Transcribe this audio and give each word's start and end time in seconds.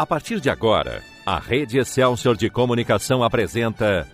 A 0.00 0.06
partir 0.06 0.40
de 0.40 0.48
agora, 0.48 1.02
a 1.26 1.38
Rede 1.38 1.78
Excelsior 1.78 2.34
de 2.34 2.48
Comunicação 2.48 3.22
apresenta 3.22 4.08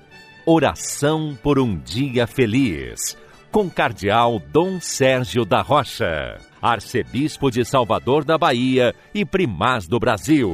Oração 0.45 1.39
por 1.41 1.61
um 1.61 1.79
Dia 1.79 2.27
Feliz, 2.27 3.17
com 3.53 3.71
Cardeal 3.71 4.43
Dom 4.53 4.81
Sérgio 4.81 5.45
da 5.45 5.63
Rocha, 5.63 6.39
Arcebispo 6.61 7.53
de 7.53 7.65
Salvador 7.65 8.25
da 8.25 8.37
Bahia 8.37 8.97
e 9.15 9.25
Primaz 9.25 9.87
do 9.87 10.01
Brasil. 10.01 10.51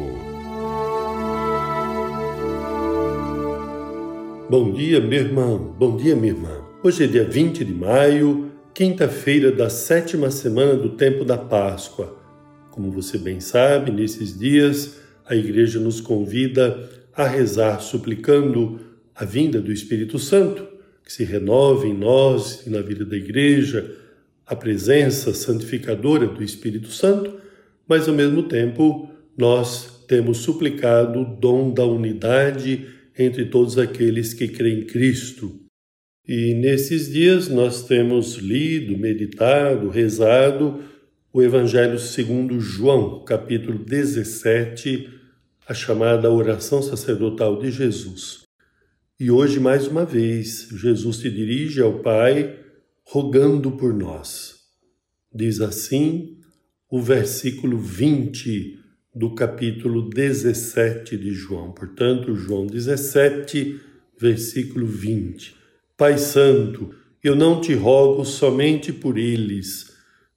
Bom 4.50 4.70
dia, 4.74 5.00
meu 5.00 5.18
irmão. 5.18 5.74
Bom 5.78 5.96
dia, 5.96 6.14
minha 6.14 6.34
irmã. 6.34 6.60
Hoje 6.82 7.04
é 7.04 7.06
dia 7.06 7.24
20 7.24 7.64
de 7.64 7.72
maio, 7.72 8.52
quinta-feira 8.74 9.50
da 9.50 9.70
sétima 9.70 10.30
semana 10.30 10.74
do 10.74 10.90
tempo 10.90 11.24
da 11.24 11.38
Páscoa. 11.38 12.18
Como 12.70 12.90
você 12.90 13.16
bem 13.16 13.40
sabe, 13.40 13.90
nesses 13.90 14.38
dias 14.38 15.00
a 15.26 15.34
Igreja 15.34 15.78
nos 15.78 16.00
convida 16.00 16.88
a 17.14 17.26
rezar 17.26 17.80
suplicando 17.80 18.80
a 19.14 19.24
vinda 19.24 19.60
do 19.60 19.72
Espírito 19.72 20.18
Santo, 20.18 20.66
que 21.04 21.12
se 21.12 21.24
renove 21.24 21.88
em 21.88 21.94
nós 21.94 22.66
e 22.66 22.70
na 22.70 22.80
vida 22.80 23.04
da 23.04 23.16
Igreja, 23.16 23.96
a 24.46 24.56
presença 24.56 25.32
santificadora 25.32 26.26
do 26.26 26.42
Espírito 26.42 26.88
Santo, 26.88 27.40
mas 27.86 28.08
ao 28.08 28.14
mesmo 28.14 28.44
tempo 28.44 29.08
nós 29.36 30.04
temos 30.06 30.38
suplicado 30.38 31.20
o 31.20 31.24
dom 31.24 31.72
da 31.72 31.84
unidade 31.84 32.86
entre 33.18 33.46
todos 33.46 33.78
aqueles 33.78 34.34
que 34.34 34.48
creem 34.48 34.80
em 34.80 34.84
Cristo. 34.84 35.60
E 36.26 36.54
nesses 36.54 37.10
dias 37.10 37.48
nós 37.48 37.86
temos 37.86 38.36
lido, 38.36 38.96
meditado, 38.96 39.88
rezado 39.88 40.80
o 41.32 41.40
Evangelho 41.40 41.98
segundo 41.98 42.60
João, 42.60 43.24
capítulo 43.24 43.78
17, 43.78 45.08
a 45.66 45.72
chamada 45.72 46.30
oração 46.30 46.82
sacerdotal 46.82 47.58
de 47.58 47.70
Jesus. 47.70 48.42
E 49.18 49.30
hoje, 49.30 49.58
mais 49.58 49.86
uma 49.86 50.04
vez, 50.04 50.68
Jesus 50.70 51.16
se 51.16 51.30
dirige 51.30 51.80
ao 51.80 52.00
Pai 52.00 52.58
rogando 53.02 53.70
por 53.72 53.94
nós. 53.94 54.56
Diz 55.34 55.62
assim 55.62 56.36
o 56.90 57.00
versículo 57.00 57.78
20 57.78 58.78
do 59.14 59.34
capítulo 59.34 60.10
17 60.10 61.16
de 61.16 61.32
João. 61.32 61.72
Portanto, 61.72 62.34
João 62.34 62.66
17, 62.66 63.80
versículo 64.20 64.86
20. 64.86 65.56
Pai 65.96 66.18
Santo, 66.18 66.94
eu 67.24 67.34
não 67.34 67.58
te 67.58 67.72
rogo 67.72 68.22
somente 68.22 68.92
por 68.92 69.16
eles, 69.16 69.91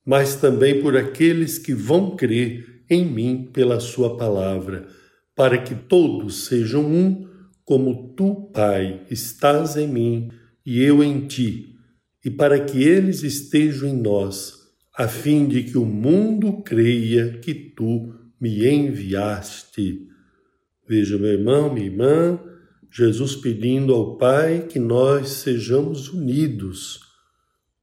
mas 0.05 0.35
também 0.35 0.81
por 0.81 0.95
aqueles 0.95 1.57
que 1.57 1.73
vão 1.73 2.15
crer 2.15 2.83
em 2.89 3.03
mim 3.03 3.49
pela 3.51 3.79
Sua 3.79 4.15
palavra, 4.15 4.87
para 5.35 5.57
que 5.57 5.73
todos 5.73 6.45
sejam 6.45 6.85
um, 6.85 7.27
como 7.63 8.13
tu, 8.15 8.51
Pai, 8.53 9.01
estás 9.09 9.75
em 9.75 9.87
mim 9.87 10.29
e 10.63 10.81
eu 10.81 11.03
em 11.03 11.25
ti, 11.25 11.75
e 12.23 12.29
para 12.29 12.59
que 12.59 12.83
eles 12.83 13.23
estejam 13.23 13.89
em 13.89 13.95
nós, 13.95 14.53
a 14.95 15.07
fim 15.07 15.47
de 15.47 15.63
que 15.63 15.77
o 15.77 15.85
mundo 15.85 16.61
creia 16.63 17.39
que 17.39 17.53
tu 17.53 18.13
me 18.39 18.67
enviaste. 18.67 20.07
Veja, 20.87 21.17
meu 21.17 21.31
irmão, 21.31 21.73
minha 21.73 21.87
irmã, 21.87 22.39
Jesus 22.91 23.35
pedindo 23.35 23.93
ao 23.93 24.17
Pai 24.17 24.67
que 24.69 24.79
nós 24.79 25.29
sejamos 25.29 26.09
unidos 26.09 27.04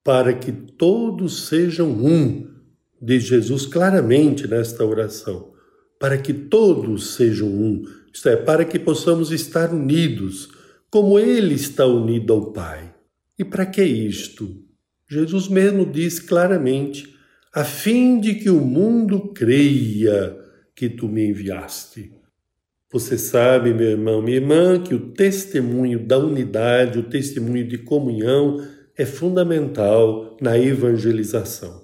para 0.05 0.35
que 0.35 0.51
todos 0.51 1.47
sejam 1.47 1.89
um, 1.91 2.51
diz 3.01 3.25
Jesus 3.25 3.67
claramente 3.67 4.47
nesta 4.47 4.85
oração, 4.85 5.53
para 5.99 6.19
que 6.19 6.33
todos 6.33 7.15
sejam 7.15 7.49
um, 7.49 7.85
isto 8.13 8.29
é, 8.29 8.37
para 8.37 8.65
que 8.65 8.79
possamos 8.79 9.31
estar 9.31 9.73
unidos, 9.73 10.49
como 10.91 11.19
Ele 11.19 11.55
está 11.55 11.87
unido 11.87 12.33
ao 12.33 12.53
Pai. 12.53 12.95
E 13.39 13.45
para 13.45 13.65
que 13.65 13.83
isto? 13.83 14.63
Jesus 15.09 15.49
mesmo 15.49 15.87
diz 15.87 16.19
claramente, 16.19 17.15
a 17.55 17.65
fim 17.65 18.21
de 18.21 18.35
que 18.35 18.51
o 18.51 18.61
mundo 18.61 19.33
creia 19.35 20.37
que 20.75 20.89
tu 20.89 21.09
me 21.09 21.29
enviaste. 21.29 22.13
Você 22.91 23.17
sabe, 23.17 23.73
meu 23.73 23.91
irmão, 23.91 24.21
minha 24.21 24.37
irmã, 24.37 24.83
que 24.83 24.95
o 24.95 25.13
testemunho 25.13 26.07
da 26.07 26.19
unidade, 26.19 26.99
o 26.99 27.05
testemunho 27.05 27.67
de 27.67 27.79
comunhão, 27.79 28.63
é 28.97 29.05
fundamental 29.05 30.37
na 30.41 30.59
evangelização. 30.59 31.83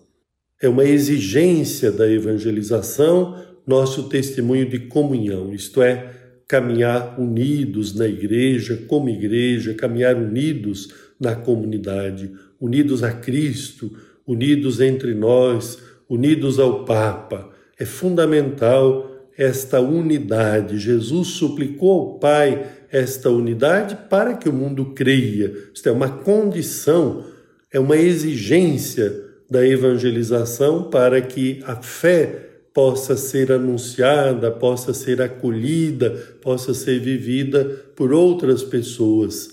É 0.61 0.69
uma 0.69 0.85
exigência 0.85 1.91
da 1.91 2.11
evangelização 2.11 3.43
nosso 3.67 4.09
testemunho 4.09 4.69
de 4.69 4.79
comunhão, 4.81 5.53
isto 5.53 5.83
é, 5.83 6.11
caminhar 6.49 7.21
unidos 7.21 7.95
na 7.95 8.07
igreja, 8.09 8.83
como 8.89 9.11
igreja, 9.11 9.75
caminhar 9.75 10.17
unidos 10.17 10.89
na 11.21 11.37
comunidade, 11.37 12.33
unidos 12.59 13.03
a 13.03 13.13
Cristo, 13.13 13.93
unidos 14.27 14.81
entre 14.81 15.15
nós, 15.15 15.79
unidos 16.09 16.59
ao 16.59 16.85
Papa. 16.85 17.51
É 17.79 17.85
fundamental 17.85 19.29
esta 19.37 19.81
unidade. 19.81 20.79
Jesus 20.79 21.29
suplicou 21.29 22.01
ao 22.01 22.19
Pai 22.19 22.67
esta 22.91 23.31
unidade 23.31 23.97
para 24.09 24.35
que 24.35 24.49
o 24.49 24.53
mundo 24.53 24.93
creia. 24.95 25.53
Isto 25.75 25.89
é 25.89 25.93
uma 25.93 26.09
condição, 26.09 27.25
é 27.73 27.79
uma 27.79 27.97
exigência 27.97 29.29
da 29.51 29.67
evangelização 29.67 30.91
para 30.91 31.21
que 31.21 31.63
a 31.65 31.77
fé 31.77 32.47
possa 32.75 33.17
ser 33.17 33.51
anunciada, 33.51 34.51
possa 34.51 34.95
ser 34.95 35.21
acolhida, 35.21 36.11
possa 36.41 36.73
ser 36.75 37.01
vivida 37.01 37.65
por 37.97 38.13
outras 38.13 38.63
pessoas. 38.63 39.49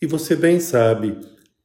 E 0.00 0.06
você 0.06 0.34
bem 0.34 0.60
sabe, 0.60 1.16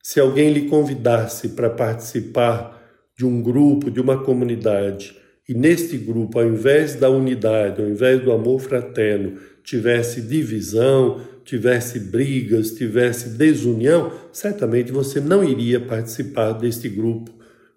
se 0.03 0.19
alguém 0.19 0.51
lhe 0.51 0.67
convidasse 0.67 1.49
para 1.49 1.69
participar 1.69 2.79
de 3.17 3.25
um 3.25 3.41
grupo, 3.41 3.91
de 3.91 4.01
uma 4.01 4.23
comunidade, 4.23 5.15
e 5.49 5.53
neste 5.55 5.97
grupo, 5.97 6.37
ao 6.37 6.45
invés 6.45 6.93
da 6.93 7.09
unidade, 7.09 7.81
ao 7.81 7.89
invés 7.89 8.21
do 8.21 8.31
amor 8.31 8.59
fraterno, 8.59 9.33
tivesse 9.63 10.21
divisão, 10.21 11.21
tivesse 11.43 11.99
brigas, 11.99 12.75
tivesse 12.75 13.29
desunião, 13.29 14.13
certamente 14.31 14.91
você 14.91 15.19
não 15.19 15.43
iria 15.43 15.79
participar 15.79 16.51
deste 16.51 16.87
grupo. 16.87 17.31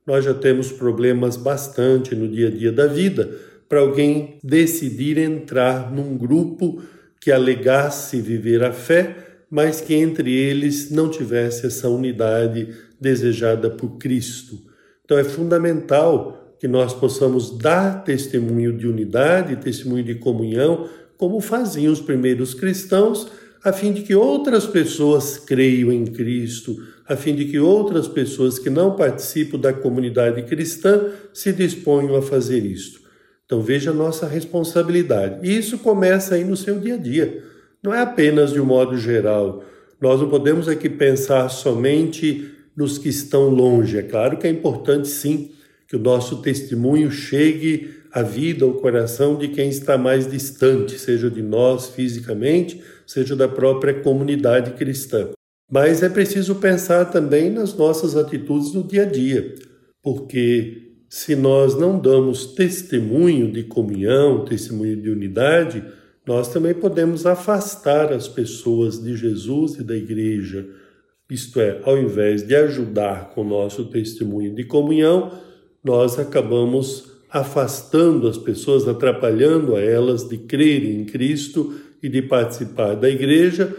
Nós 0.07 0.23
já 0.23 0.35
temos 0.35 0.71
problemas 0.71 1.39
bastante 1.39 2.15
no 2.15 2.29
dia 2.29 2.49
a 2.49 2.51
dia 2.51 2.71
da 2.71 2.87
vida 2.87 3.31
para 3.67 3.81
alguém 3.81 4.37
decidir 4.45 5.17
entrar 5.17 5.91
num 5.91 6.15
grupo 6.19 6.83
que 7.19 7.33
alegasse 7.33 8.21
viver 8.21 8.63
a 8.63 8.73
fé, 8.73 9.17
mas 9.51 9.81
que 9.81 9.95
entre 9.95 10.31
eles 10.31 10.91
não 10.91 11.09
tivesse 11.09 11.65
essa 11.67 11.89
unidade 11.89 12.69
desejada 13.01 13.71
por 13.71 13.97
Cristo. 13.97 14.61
Então 15.07 15.17
é 15.17 15.25
fundamental 15.25 16.52
que 16.63 16.69
nós 16.69 16.95
possamos 16.95 17.59
dar 17.59 18.05
testemunho 18.05 18.73
de 18.73 18.87
unidade, 18.87 19.57
testemunho 19.57 20.05
de 20.05 20.15
comunhão, 20.15 20.89
como 21.19 21.41
faziam 21.41 21.93
os 21.93 22.01
primeiros 22.01 22.55
cristãos, 22.55 23.27
a 23.65 23.73
fim 23.73 23.93
de 23.93 24.03
que 24.03 24.15
outras 24.15 24.65
pessoas 24.65 25.39
creiam 25.39 25.91
em 25.91 26.05
Cristo, 26.05 26.81
a 27.05 27.17
fim 27.17 27.35
de 27.35 27.47
que 27.47 27.59
outras 27.59 28.07
pessoas 28.07 28.61
que 28.61 28.71
não 28.71 28.95
participam 28.95 29.59
da 29.59 29.73
comunidade 29.73 30.41
cristã 30.45 31.09
se 31.35 31.53
disponham 31.53 32.15
a 32.15 32.23
fazer 32.23 32.65
isto. 32.65 33.01
Então 33.45 33.61
veja 33.61 33.91
a 33.91 33.95
nossa 33.95 34.29
responsabilidade. 34.29 35.41
E 35.43 35.59
isso 35.59 35.79
começa 35.79 36.37
aí 36.37 36.45
no 36.45 36.57
seu 36.57 36.79
dia 36.79 36.95
a 36.95 36.99
dia. 36.99 37.43
Não 37.83 37.93
é 37.93 38.03
apenas 38.03 38.53
de 38.53 38.61
um 38.61 38.65
modo 38.65 38.97
geral. 38.97 39.65
Nós 40.01 40.21
não 40.21 40.29
podemos 40.29 40.69
aqui 40.69 40.89
pensar 40.89 41.49
somente 41.49 42.53
nos 42.77 42.99
que 42.99 43.09
estão 43.09 43.49
longe. 43.49 43.99
É 43.99 44.03
claro 44.05 44.37
que 44.37 44.47
é 44.47 44.51
importante 44.51 45.09
sim 45.09 45.51
que 45.93 45.97
o 45.97 46.01
nosso 46.01 46.41
testemunho 46.41 47.11
chegue 47.11 47.97
à 48.11 48.23
vida, 48.23 48.65
ao 48.65 48.73
coração 48.73 49.37
de 49.37 49.49
quem 49.49 49.69
está 49.69 49.99
mais 49.99 50.27
distante, 50.27 50.99
seja 50.99 51.31
de 51.31 51.43
nós 51.43 51.89
fisicamente, 51.89 52.83
seja 53.07 53.37
da 53.37 53.47
própria 53.47 54.01
comunidade 54.01 54.71
cristã. 54.71 55.29
Mas 55.71 56.03
é 56.03 56.09
preciso 56.09 56.55
pensar 56.55 57.11
também 57.11 57.51
nas 57.51 57.75
nossas 57.75 58.17
atitudes 58.17 58.73
no 58.73 58.83
dia 58.83 59.03
a 59.03 59.05
dia, 59.05 59.55
porque 60.03 60.95
se 61.11 61.37
nós 61.37 61.79
não 61.79 61.99
damos 61.99 62.47
testemunho 62.47 63.53
de 63.53 63.65
comunhão, 63.65 64.47
testemunho 64.47 64.97
de 64.97 65.11
unidade, 65.11 65.85
nós 66.27 66.49
também 66.49 66.73
podemos 66.73 67.27
afastar 67.27 68.15
as 68.15 68.27
pessoas 68.27 68.99
de 68.99 69.15
Jesus 69.15 69.75
e 69.75 69.85
da 69.85 69.95
igreja. 69.95 70.67
Isto 71.31 71.61
é, 71.61 71.83
ao 71.85 71.99
invés 71.99 72.43
de 72.43 72.57
ajudar 72.57 73.35
com 73.35 73.43
o 73.43 73.49
nosso 73.49 73.91
testemunho 73.91 74.55
de 74.55 74.65
comunhão, 74.65 75.52
nós 75.83 76.19
acabamos 76.19 77.11
afastando 77.31 78.29
as 78.29 78.37
pessoas, 78.37 78.87
atrapalhando 78.87 79.75
a 79.75 79.81
elas 79.81 80.29
de 80.29 80.37
crerem 80.37 81.01
em 81.01 81.05
Cristo 81.05 81.75
e 82.03 82.09
de 82.09 82.21
participar 82.21 82.95
da 82.95 83.09
igreja 83.09 83.75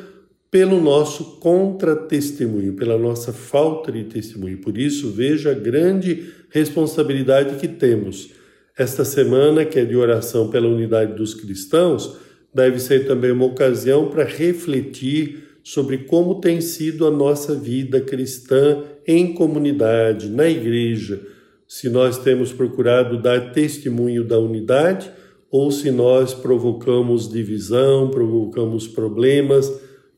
pelo 0.50 0.80
nosso 0.82 1.40
contra-testemunho, 1.40 2.74
pela 2.74 2.98
nossa 2.98 3.32
falta 3.34 3.92
de 3.92 4.04
testemunho. 4.04 4.60
Por 4.60 4.78
isso, 4.78 5.12
veja 5.12 5.52
a 5.52 5.56
grande 5.56 6.32
responsabilidade 6.50 7.56
que 7.56 7.68
temos. 7.68 8.32
Esta 8.78 9.04
semana, 9.06 9.66
que 9.66 9.80
é 9.80 9.86
de 9.86 9.96
oração 9.96 10.50
pela 10.50 10.68
unidade 10.68 11.16
dos 11.16 11.34
cristãos, 11.34 12.18
deve 12.54 12.80
ser 12.80 13.08
também 13.08 13.32
uma 13.32 13.46
ocasião 13.46 14.10
para 14.10 14.24
refletir 14.24 15.44
sobre 15.64 16.00
como 16.00 16.40
tem 16.40 16.60
sido 16.60 17.08
a 17.08 17.12
nossa 17.12 17.56
vida 17.56 18.02
cristã 18.02 18.84
em 19.08 19.34
comunidade, 19.34 20.30
na 20.30 20.48
igreja, 20.48 21.20
se 21.68 21.89
nós 21.89 22.18
temos 22.18 22.51
procurado 22.54 23.21
dar 23.21 23.51
testemunho 23.51 24.24
da 24.24 24.38
unidade 24.38 25.12
ou 25.50 25.71
se 25.71 25.92
nós 25.92 26.33
provocamos 26.33 27.30
divisão, 27.30 28.10
provocamos 28.10 28.88
problemas 28.88 29.71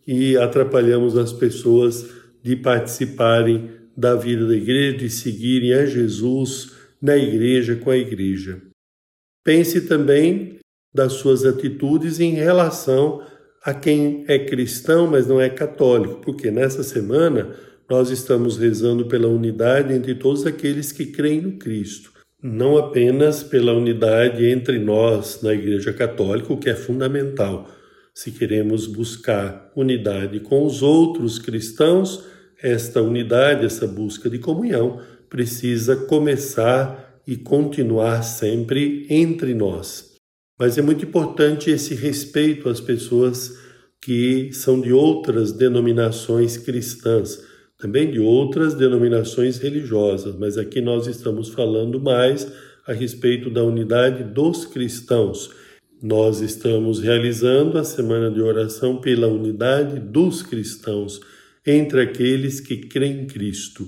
e 0.07 0.38
atrapalhamos 0.38 1.18
as 1.18 1.33
pessoas 1.33 2.09
de 2.42 2.56
participarem 2.56 3.69
da 3.97 4.15
vida 4.15 4.47
da 4.47 4.56
igreja, 4.56 4.97
de 4.97 5.09
seguirem 5.09 5.74
a 5.74 5.86
Jesus 5.86 6.71
na 7.01 7.18
igreja 7.18 7.75
com 7.75 7.89
a 7.89 7.98
igreja. 7.98 8.62
Pense 9.44 9.81
também 9.81 10.59
das 10.94 11.13
suas 11.13 11.45
atitudes 11.45 12.19
em 12.19 12.33
relação 12.33 13.21
a 13.63 13.74
quem 13.74 14.24
é 14.27 14.39
cristão, 14.39 15.07
mas 15.07 15.27
não 15.27 15.41
é 15.41 15.50
católico, 15.50 16.21
porque 16.21 16.51
nessa 16.51 16.83
semana 16.83 17.56
nós 17.90 18.10
estamos 18.10 18.58
rezando 18.58 19.06
pela 19.06 19.28
unidade 19.28 19.94
entre 19.94 20.16
todos 20.16 20.46
aqueles 20.46 20.92
que 20.92 21.06
creem 21.06 21.42
no 21.42 21.52
Cristo, 21.54 22.12
não 22.42 22.78
apenas 22.78 23.44
pela 23.44 23.74
unidade 23.74 24.46
entre 24.46 24.80
nós 24.80 25.42
na 25.42 25.54
Igreja 25.54 25.94
Católica, 25.94 26.52
o 26.52 26.58
que 26.58 26.70
é 26.70 26.76
fundamental. 26.76 27.70
Se 28.14 28.32
queremos 28.32 28.88
buscar 28.88 29.72
unidade 29.76 30.40
com 30.40 30.66
os 30.66 30.82
outros 30.82 31.38
cristãos, 31.38 32.24
esta 32.62 33.02
unidade, 33.02 33.66
essa 33.66 33.86
busca 33.86 34.30
de 34.30 34.40
comunhão, 34.40 35.00
precisa 35.30 35.96
começar 35.96 37.20
e 37.28 37.36
continuar 37.36 38.24
sempre 38.24 39.06
entre 39.10 39.54
nós. 39.54 40.14
Mas 40.58 40.78
é 40.78 40.82
muito 40.82 41.04
importante 41.04 41.70
esse 41.70 41.94
respeito 41.94 42.70
às 42.70 42.80
pessoas 42.80 43.58
que 44.02 44.52
são 44.54 44.80
de 44.80 44.94
outras 44.94 45.52
denominações 45.52 46.58
cristãs, 46.58 47.42
também 47.77 48.12
de 48.12 48.19
outras 48.19 48.74
denominações 48.74 49.57
religiosas, 49.57 50.36
mas 50.38 50.57
aqui 50.57 50.81
nós 50.81 51.07
estamos 51.07 51.50
falando 51.50 52.00
mais 52.00 52.51
a 52.88 52.94
respeito 52.94 53.50
da 53.50 53.63
unidade 53.63 54.24
dos 54.24 54.66
cristãos. 54.66 55.50
Nós 56.01 56.42
estamos 56.42 57.00
realizando 57.00 57.77
a 57.77 57.83
semana 57.83 58.30
de 58.30 58.42
oração 58.42 58.98
pela 58.98 59.27
unidade 59.27 60.00
dos 60.00 60.42
cristãos 60.42 61.19
entre 61.66 62.01
aqueles 62.01 62.60
que 62.60 62.77
creem 62.77 63.22
em 63.22 63.27
Cristo. 63.27 63.88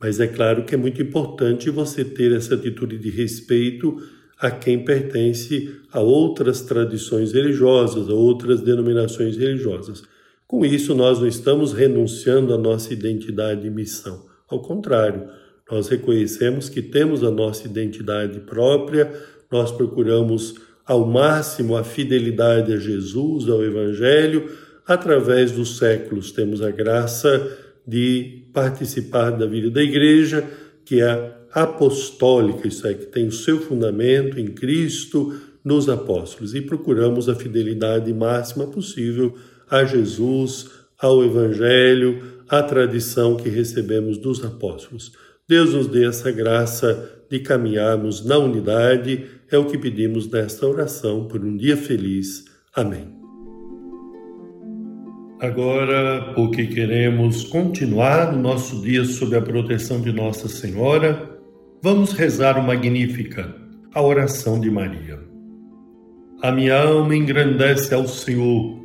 Mas 0.00 0.20
é 0.20 0.28
claro 0.28 0.64
que 0.64 0.74
é 0.74 0.78
muito 0.78 1.02
importante 1.02 1.68
você 1.70 2.04
ter 2.04 2.32
essa 2.32 2.54
atitude 2.54 2.98
de 2.98 3.10
respeito 3.10 3.96
a 4.38 4.50
quem 4.50 4.84
pertence 4.84 5.80
a 5.92 6.00
outras 6.00 6.62
tradições 6.62 7.32
religiosas, 7.32 8.08
a 8.08 8.14
outras 8.14 8.60
denominações 8.60 9.36
religiosas. 9.36 10.04
Com 10.48 10.64
isso, 10.64 10.94
nós 10.94 11.20
não 11.20 11.28
estamos 11.28 11.74
renunciando 11.74 12.54
à 12.54 12.58
nossa 12.58 12.90
identidade 12.90 13.66
e 13.66 13.70
missão. 13.70 14.24
Ao 14.48 14.62
contrário, 14.62 15.28
nós 15.70 15.88
reconhecemos 15.88 16.70
que 16.70 16.80
temos 16.80 17.22
a 17.22 17.30
nossa 17.30 17.66
identidade 17.66 18.40
própria, 18.40 19.12
nós 19.52 19.70
procuramos 19.70 20.54
ao 20.86 21.06
máximo 21.06 21.76
a 21.76 21.84
fidelidade 21.84 22.72
a 22.72 22.78
Jesus, 22.78 23.46
ao 23.46 23.62
Evangelho. 23.62 24.50
Através 24.86 25.52
dos 25.52 25.76
séculos, 25.76 26.32
temos 26.32 26.62
a 26.62 26.70
graça 26.70 27.58
de 27.86 28.44
participar 28.54 29.32
da 29.32 29.44
vida 29.44 29.70
da 29.70 29.82
igreja, 29.82 30.42
que 30.82 31.02
é 31.02 31.34
apostólica, 31.52 32.66
isso 32.66 32.86
é, 32.86 32.94
que 32.94 33.04
tem 33.04 33.26
o 33.26 33.32
seu 33.32 33.60
fundamento 33.60 34.40
em 34.40 34.46
Cristo, 34.46 35.38
nos 35.62 35.90
apóstolos, 35.90 36.54
e 36.54 36.62
procuramos 36.62 37.28
a 37.28 37.34
fidelidade 37.34 38.10
máxima 38.14 38.66
possível 38.66 39.34
a 39.70 39.84
Jesus, 39.84 40.70
ao 41.00 41.24
Evangelho, 41.24 42.42
à 42.48 42.62
tradição 42.62 43.36
que 43.36 43.48
recebemos 43.48 44.18
dos 44.18 44.44
apóstolos. 44.44 45.12
Deus 45.48 45.74
nos 45.74 45.86
dê 45.86 46.06
essa 46.06 46.30
graça 46.30 47.22
de 47.30 47.40
caminharmos 47.40 48.24
na 48.24 48.38
unidade, 48.38 49.26
é 49.50 49.58
o 49.58 49.66
que 49.66 49.78
pedimos 49.78 50.30
nesta 50.30 50.66
oração 50.66 51.26
por 51.26 51.44
um 51.44 51.56
dia 51.56 51.76
feliz. 51.76 52.44
Amém. 52.74 53.16
Agora, 55.40 56.32
porque 56.34 56.66
queremos 56.66 57.44
continuar 57.44 58.34
o 58.34 58.38
nosso 58.38 58.80
dia 58.82 59.04
sob 59.04 59.36
a 59.36 59.42
proteção 59.42 60.00
de 60.00 60.12
Nossa 60.12 60.48
Senhora, 60.48 61.38
Vamos 61.80 62.12
rezar 62.12 62.58
o 62.58 62.62
Magnífica, 62.66 63.54
a 63.94 64.02
oração 64.02 64.58
de 64.58 64.68
Maria. 64.68 65.20
A 66.42 66.50
minha 66.50 66.76
alma 66.76 67.14
engrandece 67.14 67.94
ao 67.94 68.08
Senhor 68.08 68.84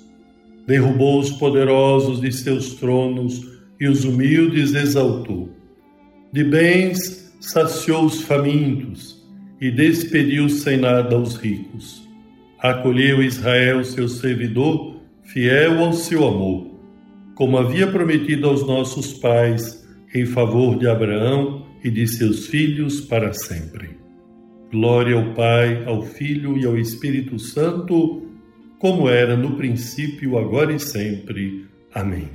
derrubou 0.71 1.19
os 1.19 1.29
poderosos 1.31 2.21
de 2.21 2.31
seus 2.31 2.75
tronos 2.75 3.45
e 3.77 3.89
os 3.89 4.05
humildes 4.05 4.73
exaltou. 4.73 5.49
De 6.31 6.45
bens 6.45 7.29
saciou 7.41 8.05
os 8.05 8.21
famintos 8.21 9.21
e 9.59 9.69
despediu 9.69 10.47
sem 10.47 10.77
nada 10.77 11.17
os 11.17 11.35
ricos. 11.35 12.07
Acolheu 12.57 13.21
Israel, 13.21 13.83
seu 13.83 14.07
servidor, 14.07 14.95
fiel 15.25 15.83
ao 15.83 15.91
seu 15.91 16.25
amor, 16.25 16.71
como 17.35 17.57
havia 17.57 17.87
prometido 17.87 18.47
aos 18.47 18.65
nossos 18.65 19.11
pais, 19.11 19.85
em 20.15 20.25
favor 20.25 20.79
de 20.79 20.87
Abraão 20.87 21.65
e 21.83 21.89
de 21.89 22.07
seus 22.07 22.47
filhos 22.47 23.01
para 23.01 23.33
sempre. 23.33 23.97
Glória 24.71 25.17
ao 25.17 25.33
Pai, 25.33 25.83
ao 25.85 26.01
Filho 26.01 26.57
e 26.57 26.65
ao 26.65 26.77
Espírito 26.77 27.37
Santo, 27.39 28.30
como 28.81 29.07
era 29.07 29.37
no 29.37 29.55
princípio, 29.57 30.39
agora 30.39 30.73
e 30.73 30.79
sempre. 30.79 31.67
Amém. 31.93 32.27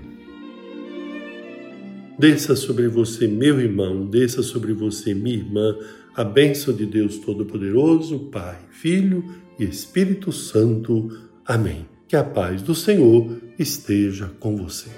Desça 2.17 2.55
sobre 2.55 2.87
você, 2.87 3.27
meu 3.27 3.61
irmão, 3.61 4.07
desça 4.07 4.45
sobre 4.45 4.73
você, 4.73 5.13
minha 5.13 5.39
irmã, 5.39 5.77
a 6.15 6.23
bênção 6.23 6.73
de 6.73 6.87
Deus 6.87 7.19
Todo-Poderoso, 7.19 8.31
Pai, 8.31 8.59
Filho 8.71 9.25
e 9.59 9.65
Espírito 9.65 10.31
Santo. 10.31 11.09
Amém. 11.45 11.85
Que 12.07 12.15
a 12.15 12.23
paz 12.23 12.63
do 12.63 12.77
Senhor 12.77 13.39
esteja 13.59 14.31
com 14.39 14.57
você. 14.57 14.89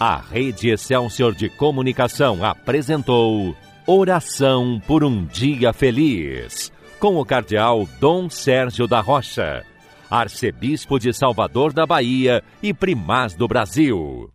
A 0.00 0.16
Rede 0.16 0.70
Excelsior 0.70 1.34
de 1.34 1.50
Comunicação 1.50 2.42
apresentou. 2.42 3.54
Oração 3.86 4.80
por 4.86 5.04
um 5.04 5.26
Dia 5.26 5.74
Feliz, 5.74 6.72
com 6.98 7.16
o 7.16 7.24
Cardeal 7.24 7.86
Dom 8.00 8.30
Sérgio 8.30 8.86
da 8.86 9.00
Rocha, 9.00 9.64
Arcebispo 10.10 10.98
de 10.98 11.12
Salvador 11.12 11.72
da 11.72 11.86
Bahia 11.86 12.42
e 12.62 12.74
Primaz 12.74 13.34
do 13.34 13.46
Brasil. 13.46 14.30